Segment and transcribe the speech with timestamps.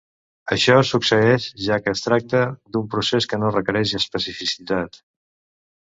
[0.53, 2.41] Això succeeix, ja que es tracta
[2.77, 5.03] d'un procés que no requereix especificitat.